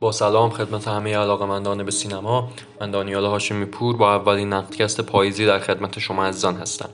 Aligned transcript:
با 0.00 0.12
سلام 0.12 0.50
خدمت 0.50 0.88
همه 0.88 1.16
علاقمندان 1.16 1.84
به 1.84 1.90
سینما. 1.90 2.50
من 2.80 2.90
دانیال 2.90 3.24
هاشمی 3.24 3.64
پور 3.64 3.96
با 3.96 4.14
اولین 4.14 4.52
نقدکست 4.52 5.00
پاییزی 5.00 5.46
در 5.46 5.58
خدمت 5.58 5.98
شما 5.98 6.24
عزیزان 6.24 6.56
هستم. 6.56 6.88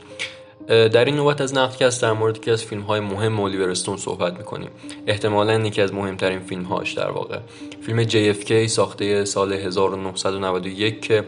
در 0.69 1.05
این 1.05 1.17
نوبت 1.17 1.41
از 1.41 1.55
نقدکست 1.55 2.03
در 2.03 2.13
مورد 2.13 2.37
یکی 2.37 2.51
از 2.51 2.65
فیلم 2.65 2.83
های 2.83 3.01
مهم 3.01 3.41
اولیور 3.41 3.71
استون 3.71 3.97
صحبت 3.97 4.39
می‌کنیم. 4.39 4.71
احتمالا 5.07 5.59
یکی 5.59 5.83
از 5.83 5.95
مهمترین 5.95 6.41
فیلم 6.41 6.63
هاش 6.63 6.93
در 6.93 7.11
واقع. 7.11 7.39
فیلم 7.83 8.05
JFK 8.05 8.67
ساخته 8.67 9.25
سال 9.25 9.53
1991 9.53 11.03
که 11.03 11.25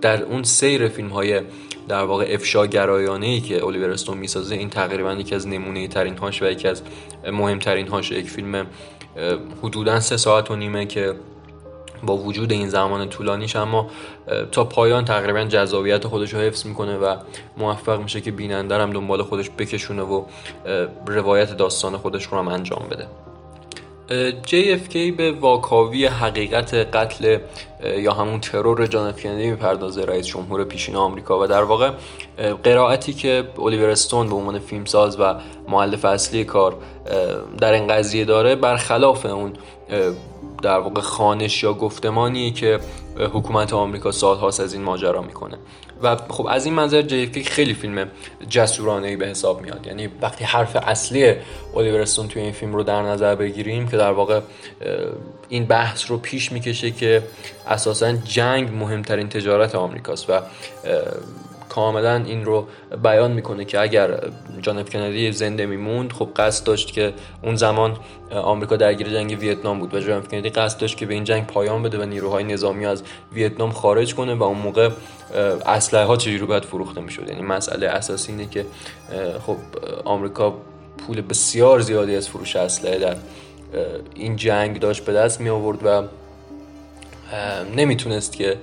در 0.00 0.22
اون 0.22 0.42
سیر 0.42 0.88
فیلم 0.88 1.08
های 1.08 1.40
در 1.88 2.04
واقع 2.04 2.26
افشاگرایانه 2.30 3.26
ای 3.26 3.40
که 3.40 3.64
الیور 3.64 3.90
استون 3.90 4.18
می‌سازه 4.18 4.54
این 4.54 4.70
تقریبا 4.70 5.12
یکی 5.12 5.34
از 5.34 5.48
نمونه 5.48 5.88
ترین 5.88 6.18
هاش 6.18 6.42
و 6.42 6.46
یکی 6.46 6.68
از 6.68 6.82
مهمترین 7.32 7.88
هاش 7.88 8.10
یک 8.10 8.30
فیلم 8.30 8.66
حدودا 9.62 10.00
سه 10.00 10.16
ساعت 10.16 10.50
و 10.50 10.56
نیمه 10.56 10.86
که 10.86 11.14
با 12.02 12.16
وجود 12.16 12.52
این 12.52 12.68
زمان 12.68 13.08
طولانیش 13.08 13.56
اما 13.56 13.90
تا 14.52 14.64
پایان 14.64 15.04
تقریبا 15.04 15.44
جذابیت 15.44 16.06
خودش 16.06 16.34
رو 16.34 16.40
حفظ 16.40 16.66
می‌کنه 16.66 16.96
و 16.96 17.16
موفق 17.56 18.00
میشه 18.00 18.20
که 18.20 18.30
بیننده 18.30 18.74
هم 18.74 18.92
دنبال 18.92 19.22
خودش 19.22 19.50
بکشونه 19.58 20.02
و 20.02 20.24
روایت 21.06 21.56
داستان 21.56 21.96
خودش 21.96 22.24
رو 22.24 22.38
هم 22.38 22.48
انجام 22.48 22.86
بده. 22.90 23.06
JFK 24.46 24.96
به 25.16 25.32
واکاوی 25.32 26.06
حقیقت 26.06 26.74
قتل 26.74 27.38
یا 27.98 28.12
همون 28.12 28.40
ترور 28.40 28.86
جان 28.86 29.08
اف 29.08 29.22
کندی 29.22 29.50
می‌پردازه 29.50 30.04
رئیس 30.04 30.26
جمهور 30.26 30.64
پیشین 30.64 30.96
آمریکا 30.96 31.42
و 31.42 31.46
در 31.46 31.62
واقع 31.62 31.90
قرائتی 32.64 33.12
که 33.12 33.48
الیور 33.58 33.90
استون 33.90 34.28
به 34.28 34.34
عنوان 34.34 34.58
فیلمساز 34.58 35.20
و 35.20 35.34
معلف 35.68 36.04
اصلی 36.04 36.44
کار 36.44 36.76
در 37.60 37.72
این 37.72 37.86
قضیه 37.86 38.24
داره 38.24 38.56
برخلاف 38.56 39.26
اون 39.26 39.52
در 40.62 40.78
واقع 40.78 41.00
خانش 41.00 41.62
یا 41.62 41.72
گفتمانیه 41.72 42.50
که 42.50 42.80
حکومت 43.18 43.72
آمریکا 43.72 44.10
سالهاست 44.10 44.60
از 44.60 44.74
این 44.74 44.82
ماجرا 44.82 45.22
می‌کنه. 45.22 45.58
و 46.02 46.16
خب 46.16 46.46
از 46.50 46.64
این 46.64 46.74
منظر 46.74 47.02
جیفکی 47.02 47.44
خیلی 47.44 47.74
فیلم 47.74 48.08
جسورانه 48.48 49.08
ای 49.08 49.16
به 49.16 49.26
حساب 49.26 49.62
میاد. 49.62 49.86
یعنی 49.86 50.08
وقتی 50.22 50.44
حرف 50.44 50.76
اصلی 50.76 51.34
الیور 51.76 52.00
استون 52.00 52.28
توی 52.28 52.42
این 52.42 52.52
فیلم 52.52 52.74
رو 52.74 52.82
در 52.82 53.02
نظر 53.02 53.34
بگیریم 53.34 53.88
که 53.88 53.96
در 53.96 54.12
واقع 54.12 54.40
این 55.48 55.64
بحث 55.64 56.10
رو 56.10 56.18
پیش 56.18 56.52
می‌کشه 56.52 56.90
که 56.90 57.22
اساسا 57.66 58.12
جنگ 58.12 58.70
مهمترین 58.74 59.28
تجارت 59.28 59.74
آمریکاست 59.74 60.30
و 60.30 60.40
کاملا 61.68 62.16
این 62.16 62.44
رو 62.44 62.66
بیان 63.02 63.32
می‌کنه 63.32 63.64
که 63.64 63.80
اگر 63.80 64.20
جان 64.62 64.78
اف 64.78 64.90
کندی 64.90 65.32
زنده 65.32 65.66
میموند 65.66 66.12
خب 66.12 66.28
قصد 66.36 66.66
داشت 66.66 66.92
که 66.92 67.12
اون 67.42 67.56
زمان 67.56 67.96
آمریکا 68.30 68.76
درگیر 68.76 69.08
جنگ 69.08 69.36
ویتنام 69.40 69.78
بود 69.78 69.94
و 69.94 70.00
جان 70.00 70.18
اف 70.18 70.28
کندی 70.28 70.50
قصد 70.50 70.80
داشت 70.80 70.96
که 70.96 71.06
به 71.06 71.14
این 71.14 71.24
جنگ 71.24 71.46
پایان 71.46 71.82
بده 71.82 71.98
و 71.98 72.04
نیروهای 72.04 72.44
نظامی 72.44 72.86
از 72.86 73.02
ویتنام 73.32 73.70
خارج 73.70 74.14
کنه 74.14 74.34
و 74.34 74.42
اون 74.42 74.58
موقع 74.58 74.90
اسلحه 75.66 76.04
ها 76.04 76.16
چجوری 76.16 76.46
باید 76.46 76.64
فروخته 76.64 77.00
می‌شد؟ 77.00 77.28
یعنی 77.28 77.42
مسئله 77.42 77.86
اساسی 77.86 78.32
اینه 78.32 78.46
که 78.46 78.66
خب 79.46 79.56
آمریکا 80.04 80.54
پول 81.06 81.20
بسیار 81.20 81.80
زیادی 81.80 82.16
از 82.16 82.28
فروش 82.28 82.56
اسلحه 82.56 82.98
در 82.98 83.16
این 84.14 84.36
جنگ 84.36 84.80
داشت 84.80 85.04
به 85.04 85.12
دست 85.12 85.40
می 85.40 85.48
آورد 85.48 85.78
و 85.84 86.02
نمی‌تونست 87.76 88.36
که 88.36 88.56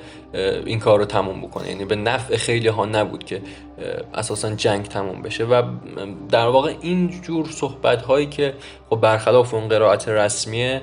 این 0.66 0.80
کار 0.80 1.00
رو 1.00 1.06
تموم 1.06 1.42
بکنه. 1.42 1.70
یعنی 1.70 1.86
به 1.86 1.96
نفع 1.96 2.38
خیلی 2.38 2.68
ها 2.68 2.86
نبود 2.86 3.24
که 3.24 3.42
اساسا 4.14 4.56
جنگ 4.56 4.86
تموم 4.86 5.22
بشه. 5.22 5.44
و 5.44 5.64
در 6.30 6.48
واقع 6.48 6.74
این 6.82 7.22
جور 7.22 7.46
صحبت 7.52 8.02
هایی 8.02 8.26
که 8.26 8.54
خب 8.90 8.96
برخلاف 8.96 9.54
اون 9.54 9.68
قرائت 9.68 10.10
رسمیه 10.10 10.82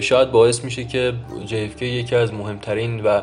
شاید 0.00 0.30
باعث 0.30 0.64
میشه 0.64 0.84
که 0.84 1.14
JFK 1.46 1.82
یکی 1.82 2.16
از 2.16 2.34
مهمترین 2.34 3.00
و 3.00 3.22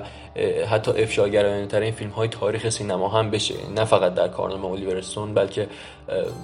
حتی 0.70 0.92
افشاگرانه 0.92 1.66
ترین 1.66 1.92
فیلم 1.92 2.12
های 2.12 2.28
تاریخ 2.28 2.70
سینما 2.70 3.10
هم 3.10 3.32
بشه. 3.32 3.56
نه 3.76 3.86
فقط 3.86 4.14
در 4.14 4.28
کارنامه 4.28 4.66
اولیور 4.66 5.02
بلکه 5.36 5.68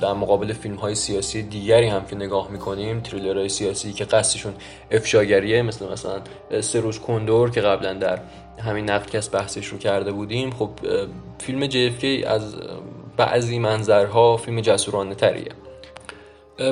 در 0.01 0.13
مقابل 0.13 0.53
فیلم 0.53 0.75
های 0.75 0.95
سیاسی 0.95 1.43
دیگری 1.43 1.87
هم 1.87 2.05
که 2.05 2.15
نگاه 2.15 2.51
می‌کنیم 2.51 3.03
های 3.13 3.49
سیاسی 3.49 3.93
که 3.93 4.05
قصدشون 4.05 4.53
افشاگریه 4.91 5.61
مثل 5.61 5.91
مثلا 5.91 6.21
سروش 6.61 6.99
کندور 6.99 7.51
که 7.51 7.61
قبلا 7.61 7.93
در 7.93 8.19
همین 8.59 8.89
نقدکست 8.89 9.31
بحثش 9.31 9.67
رو 9.67 9.77
کرده 9.77 10.11
بودیم 10.11 10.51
خب 10.51 10.69
فیلم 11.39 11.69
JFK 11.69 12.27
از 12.27 12.55
بعضی 13.17 13.59
منظرها 13.59 14.37
فیلم 14.37 14.61
جسورانه 14.61 15.15
تریه 15.15 15.51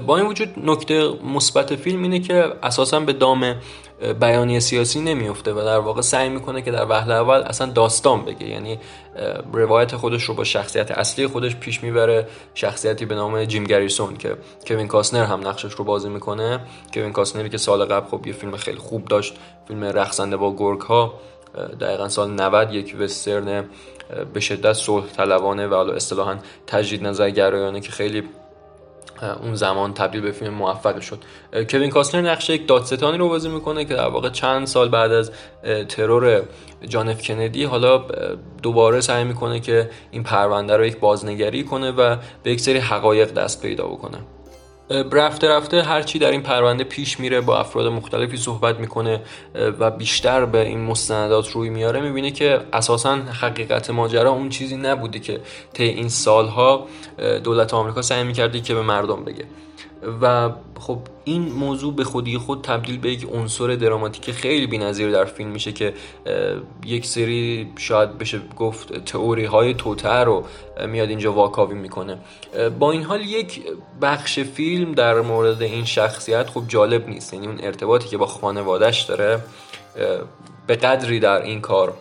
با 0.07 0.18
این 0.18 0.25
وجود 0.25 0.50
نکته 0.63 1.09
مثبت 1.23 1.75
فیلم 1.75 2.03
اینه 2.03 2.19
که 2.19 2.53
اساسا 2.63 3.00
به 3.00 3.13
دام 3.13 3.56
بیانی 4.22 4.59
سیاسی 4.59 5.01
نمیفته 5.01 5.53
و 5.53 5.56
در 5.56 5.79
واقع 5.79 6.01
سعی 6.01 6.29
می‌کنه 6.29 6.62
که 6.62 6.72
در 6.72 6.85
وهله 6.89 7.13
اول 7.13 7.38
اصلا 7.38 7.72
داستان 7.72 8.25
بگه. 8.25 8.47
یعنی 8.47 8.79
روایت 9.53 9.95
خودش 9.95 10.23
رو 10.23 10.34
با 10.34 10.44
شخصیت 10.44 10.91
اصلی 10.91 11.28
خودش 11.28 11.56
پیش 11.56 11.84
می‌بره. 11.84 12.28
شخصیتی 12.53 13.06
به 13.06 13.16
نام 13.16 13.45
جیم 13.45 13.63
گریسون 13.63 14.18
که 14.18 14.38
کوین 14.68 14.88
کاسنر 14.88 15.25
هم 15.25 15.47
نقشش 15.47 15.73
رو 15.73 15.85
بازی 15.85 16.09
می‌کنه. 16.09 16.59
کوین 16.94 17.12
کاسنری 17.12 17.50
که 17.50 17.57
سال 17.57 17.85
قبل 17.85 18.07
خب 18.09 18.28
یه 18.28 18.34
فیلم 18.34 18.57
خیلی 18.57 18.78
خوب 18.78 19.06
داشت 19.06 19.35
فیلم 19.68 19.84
رقصنده 19.84 20.38
با 20.38 20.56
گرگ 20.56 20.81
ها 20.81 21.13
دقیقا 21.80 22.09
سال 22.09 22.31
90 22.31 22.74
یک 22.74 22.96
وسترن 23.00 23.66
به 24.34 24.40
شدت 24.40 24.74
صلح 24.74 25.06
طلبانه 25.06 25.68
و 25.68 25.74
حالا 25.74 25.94
اصطلاحا 25.94 26.38
تجدید 26.68 27.03
نظر 27.03 27.30
گرایانه 27.30 27.80
که 27.80 27.92
خیلی 27.92 28.24
اون 29.44 29.56
زمان 29.56 29.94
تبدیل 29.94 30.22
به 30.22 30.31
فیلم 30.31 30.53
موفق 30.53 31.00
شد. 31.00 31.19
کوین 31.69 31.90
کاسنر 31.90 32.31
نقش 32.31 32.50
یک 32.50 32.68
دادستانی 32.68 33.18
رو 33.18 33.30
بازی 33.30 33.50
می‌کنه 33.50 33.86
که 33.86 33.94
در 33.94 34.08
واقع 34.08 34.30
چند 34.30 34.68
سال 34.68 34.90
بعد 34.90 35.12
از 35.12 35.31
ترور 35.90 36.44
جان 36.88 37.09
اف 37.09 37.22
کندی 37.22 37.64
حالا 37.64 38.03
دوباره 38.62 39.02
سعی 39.02 39.24
می‌کنه 39.24 39.59
که 39.59 39.90
این 40.12 40.24
پرونده 40.24 40.78
رو 40.78 40.86
یک 40.86 41.00
بازنگری 41.00 41.64
کنه 41.64 41.92
و 41.92 42.16
به 42.44 42.52
یک 42.52 42.59
سری 42.59 42.78
حقایق 42.78 43.34
دست 43.34 43.62
پیدا 43.62 43.88
بکنه. 43.88 44.18
رفته 44.89 45.50
رفته 45.50 45.81
هرچی 45.81 46.19
در 46.19 46.31
این 46.31 46.41
پرونده 46.41 46.83
پیش 46.83 47.19
میره 47.19 47.41
با 47.41 47.59
افراد 47.59 47.88
مختلفی 47.88 48.38
صحبت 48.38 48.79
می‌کنه 48.79 49.22
و 49.79 49.91
بیشتر 49.91 50.45
به 50.45 50.67
این 50.67 50.79
مستندات 50.79 51.51
روی 51.51 51.69
میاره 51.69 52.01
می‌بینه 52.01 52.31
که 52.31 52.59
اساسا 52.73 53.16
حقیقت 53.16 53.89
ماجرا 53.89 54.29
اون 54.29 54.50
چیزی 54.50 54.77
نبوده 54.77 55.19
که 55.19 55.41
طی 55.73 55.83
این 55.83 56.09
سالها 56.09 56.88
دولت 57.44 57.73
آمریکا 57.73 58.01
سعی 58.01 58.23
می‌کرده 58.23 58.61
که 58.61 58.73
به 58.73 58.81
مردم 58.81 59.23
بگه. 59.23 59.45
و 60.22 60.50
خب 60.80 61.00
این 61.24 61.42
موضوع 61.42 61.96
به 61.96 62.04
خودی 62.04 62.38
خود 62.38 62.62
تبدیل 62.62 62.98
به 62.98 63.12
یک 63.12 63.28
عنصر 63.34 63.68
دراماتیک 63.68 64.32
خیلی 64.32 64.68
بی‌نظیر 64.68 65.12
در 65.12 65.26
فیلم 65.26 65.50
میشه 65.50 65.72
که 65.72 65.94
یک 66.86 67.06
سری 67.06 67.72
شاید 67.78 68.18
بشه 68.18 68.42
گفت 68.58 69.06
تئوری 69.06 69.46
های 69.46 69.74
توتر 69.74 70.24
رو 70.24 70.44
میاد 70.88 71.10
اینجا 71.10 71.34
واکاوی 71.34 71.76
می‌کنه. 71.76 72.18
با 72.80 72.92
این 72.92 73.04
حال 73.04 73.22
یک 73.22 73.62
بخش 74.02 74.40
فیلم 74.40 74.92
در 74.92 75.22
مورد 75.22 75.62
این 75.62 75.86
شخصیت 75.86 76.50
خب 76.50 76.64
جالب 76.68 77.10
نیست. 77.10 77.34
یعنی 77.34 77.48
اون 77.48 77.60
ارتباطی 77.64 78.10
که 78.10 78.18
با 78.18 78.26
خانوادهش 78.26 79.02
داره 79.02 79.40
به 80.68 80.76
قدری 80.76 81.20
در 81.20 81.42
این 81.42 81.62
کار 81.62 81.94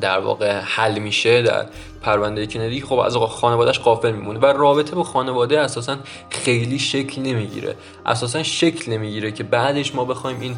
در 0.00 0.18
واقع 0.18 0.60
حل 0.60 0.98
میشه 0.98 1.42
در 1.42 1.66
پرونده 2.02 2.46
کندی 2.46 2.80
خب 2.80 2.98
از 2.98 3.16
خانوادهش 3.16 3.78
قافل 3.78 4.12
میمونه 4.12 4.38
و 4.38 4.46
رابطه 4.46 4.96
با 4.96 5.02
خانواده 5.02 5.60
اساسا 5.60 5.96
خیلی 6.30 6.78
شکل 6.78 7.22
نمی‌گیره. 7.22 7.76
اساسا 8.06 8.42
شکل 8.42 8.92
نمی‌گیره 8.92 9.32
که 9.32 9.44
بعدش 9.44 9.94
ما 9.94 10.04
بخوایم 10.04 10.40
این 10.40 10.56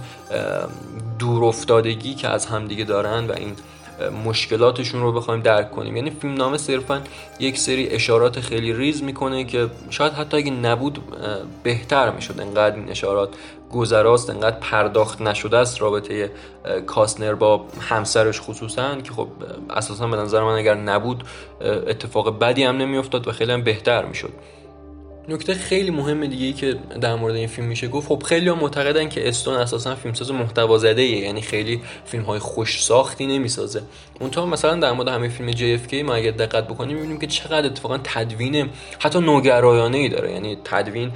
دور 1.18 1.44
افتادگی 1.44 2.14
که 2.14 2.28
از 2.28 2.46
همدیگه 2.46 2.84
دارن 2.84 3.26
و 3.26 3.32
این 3.32 3.56
مشکلاتشون 4.24 5.02
رو 5.02 5.12
بخوایم 5.12 5.40
درک 5.40 5.70
کنیم. 5.70 5.96
یعنی 5.96 6.10
فیلم 6.10 6.34
نامه 6.34 6.58
صرفا 6.58 7.02
یک 7.40 7.58
سری 7.58 7.88
اشارات 7.88 8.40
خیلی 8.40 8.72
ریز 8.72 9.02
می‌کنه 9.02 9.44
که 9.44 9.68
شاید 9.90 10.12
حتی 10.12 10.36
اگه 10.36 10.50
نبود 10.50 10.98
بهتر 11.62 12.10
می‌شد. 12.10 12.40
انقدر 12.40 12.76
این 12.76 12.90
اشارات 12.90 13.28
گذراست 13.72 14.30
انقدر 14.30 14.56
پرداخت 14.60 15.22
نشده 15.22 15.58
است 15.58 15.80
رابطه 15.80 16.30
کاسنر 16.86 17.34
با 17.34 17.66
همسرش 17.80 18.40
خصوصا 18.40 18.94
که 19.00 19.12
خب 19.12 19.28
اساسا 19.70 20.06
به 20.06 20.16
نظر 20.16 20.42
من 20.42 20.54
اگر 20.54 20.74
نبود 20.74 21.24
اتفاق 21.86 22.38
بدی 22.38 22.62
هم 22.62 22.76
نمیافتاد 22.76 23.28
و 23.28 23.32
خیلی 23.32 23.52
هم 23.52 23.62
بهتر 23.62 24.04
می‌شد. 24.04 24.32
نکته 25.28 25.54
خیلی 25.54 25.90
مهم 25.90 26.26
دیگه 26.26 26.46
ای 26.46 26.52
که 26.52 26.76
در 27.00 27.14
مورد 27.14 27.34
این 27.34 27.46
فیلم 27.46 27.68
میشه 27.68 27.88
گفت 27.88 28.08
خب 28.08 28.22
خیلی 28.22 28.50
معتقدن 28.50 29.08
که 29.08 29.28
استون 29.28 29.54
اساسا 29.54 29.94
فیلمساز 29.94 30.30
محتوا 30.30 30.78
زده 30.78 31.02
یعنی 31.02 31.40
خیلی 31.40 31.80
فیلم 32.04 32.22
های 32.22 32.38
خوش 32.38 32.84
ساختی 32.84 33.26
نمی‌سازه. 33.26 33.82
اونطور 34.20 34.44
مثلا 34.44 34.80
در 34.80 34.92
مورد 34.92 35.08
همه 35.08 35.28
فیلم 35.28 35.52
JFK 35.52 35.94
ما 35.94 36.14
اگه 36.14 36.30
دقت 36.30 36.68
بکنیم 36.68 36.96
می‌بینیم 36.96 37.18
که 37.18 37.26
چقدر 37.26 37.66
اتفاقا 37.66 37.98
تدوین 38.04 38.70
حتی 38.98 39.20
نوگرایانه 39.20 39.98
ای 39.98 40.08
داره. 40.08 40.32
یعنی 40.32 40.58
تدوین 40.64 41.12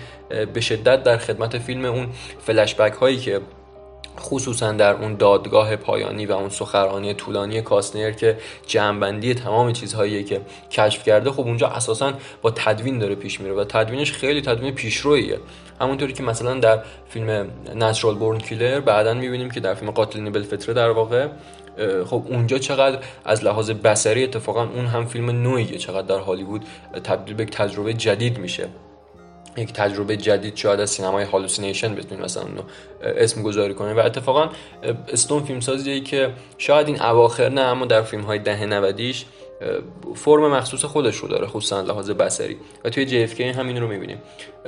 به 0.55 0.61
شدت 0.61 1.03
در 1.03 1.17
خدمت 1.17 1.59
فیلم 1.59 1.85
اون 1.85 2.09
فلش 2.47 2.75
هایی 2.75 3.19
که 3.19 3.41
خصوصا 4.21 4.73
در 4.73 4.95
اون 4.95 5.15
دادگاه 5.15 5.77
پایانی 5.77 6.27
و 6.27 6.33
اون 6.33 6.49
سخرانی 6.49 7.15
طولانی 7.15 7.63
کاسنر 7.63 8.11
که 8.11 8.39
جمعبندی 8.67 9.35
تمام 9.35 9.73
چیزهایی 9.73 10.25
که 10.25 10.41
کشف 10.71 11.05
کرده 11.05 11.31
خب 11.31 11.41
اونجا 11.41 11.69
اساسا 11.69 12.13
با 12.43 12.51
تدوین 12.51 12.99
داره 12.99 13.15
پیش 13.15 13.41
میره 13.41 13.55
و 13.55 13.65
تدوینش 13.65 14.13
خیلی 14.13 14.41
تدوین 14.41 14.75
پیشرویه 14.75 15.39
همونطوری 15.81 16.13
که 16.13 16.23
مثلا 16.23 16.55
در 16.55 16.83
فیلم 17.09 17.51
نچرال 17.75 18.15
بورن 18.15 18.39
کیلر 18.39 18.81
بعدا 18.81 19.15
می‌بینیم 19.15 19.51
که 19.51 19.61
در 19.61 19.75
فیلم 19.75 19.91
قاتل 19.91 20.21
نیبل 20.21 20.43
فتره 20.43 20.75
در 20.75 20.91
واقع 20.91 21.29
خب 22.07 22.23
اونجا 22.29 22.59
چقدر 22.59 22.99
از 23.25 23.45
لحاظ 23.45 23.71
بصری 23.71 24.25
اتفاقا 24.25 24.63
اون 24.63 24.87
هم 24.87 25.07
فیلم 25.07 25.31
نوعیه 25.31 25.79
چقدر 25.79 26.07
در 26.07 26.19
هالیوود 26.19 26.65
تبدیل 27.05 27.35
به 27.35 27.45
تجربه 27.45 27.95
جدید 27.95 28.39
میشه. 28.39 28.69
یک 29.57 29.73
تجربه 29.73 30.17
جدید 30.17 30.57
شاید 30.57 30.81
از 30.81 30.91
سینمای 30.91 31.25
hallucination 31.25 31.95
بتونیم 31.95 32.25
مثلا 32.25 32.43
اونو 32.43 32.63
اسم 33.03 33.43
گذاری 33.43 33.75
کنیم 33.75 33.97
و 33.97 34.01
اتفاقا 34.01 34.51
استون 35.09 35.43
فیلم 35.43 35.61
سازیه 35.61 36.01
که 36.01 36.33
شاید 36.59 36.87
این 36.87 37.03
اواخر 37.03 37.49
نه 37.49 37.61
اما 37.61 37.87
در 37.87 38.03
فیلم 38.03 38.23
های 38.23 38.39
دهه 38.39 38.67
90 38.67 39.01
فرم 40.15 40.55
مخصوص 40.55 40.85
خودش 40.85 41.17
رو 41.17 41.29
داره 41.29 41.47
خصوصا 41.47 41.81
لحاظ 41.81 42.11
بصری 42.11 42.57
و 42.85 42.91
توی 42.91 43.07
جی 43.07 43.23
اف 43.23 43.41
همین 43.41 43.81
رو 43.81 43.89
می‌بینیم. 43.89 44.19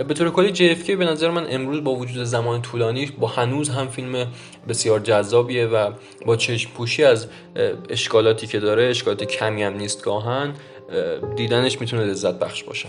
به 0.08 0.14
طور 0.14 0.31
کلی 0.31 0.52
جی 0.52 0.70
اف 0.70 0.90
به 0.90 1.05
نظر 1.05 1.31
من 1.31 1.46
امروز 1.50 1.85
با 1.85 1.94
وجود 1.94 2.25
زمان 2.25 2.62
طولانی 2.62 3.06
با 3.06 3.26
هنوز 3.26 3.69
هم 3.69 3.88
فیلم 3.88 4.26
بسیار 4.69 5.00
جذابیه 5.00 5.67
و 5.67 5.90
با 6.26 6.37
چشم 6.37 6.70
پوشی 6.70 7.05
از 7.05 7.26
اشکالاتی 7.90 8.46
که 8.46 8.61
داره 8.61 8.85
اشکالات 8.85 9.25
کمی 9.25 9.62
هم 9.62 9.76
نیست 9.76 10.02
گاهن 10.02 10.55
دیدنش 11.37 11.81
می‌تونه 11.81 12.05
لذت 12.05 12.35
بخش 12.35 12.64
باشه. 12.64 12.88